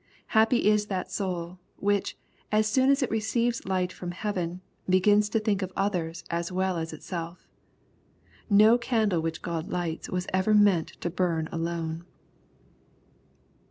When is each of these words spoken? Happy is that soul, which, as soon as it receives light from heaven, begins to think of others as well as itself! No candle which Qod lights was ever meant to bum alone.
Happy 0.33 0.67
is 0.67 0.87
that 0.87 1.11
soul, 1.11 1.59
which, 1.77 2.17
as 2.51 2.65
soon 2.67 2.89
as 2.89 3.03
it 3.03 3.11
receives 3.11 3.67
light 3.67 3.93
from 3.93 4.09
heaven, 4.09 4.59
begins 4.89 5.29
to 5.29 5.37
think 5.39 5.61
of 5.61 5.71
others 5.75 6.23
as 6.31 6.51
well 6.51 6.77
as 6.77 6.91
itself! 6.91 7.47
No 8.49 8.79
candle 8.79 9.21
which 9.21 9.43
Qod 9.43 9.71
lights 9.71 10.09
was 10.09 10.25
ever 10.33 10.55
meant 10.55 10.87
to 11.01 11.11
bum 11.11 11.47
alone. 11.51 12.03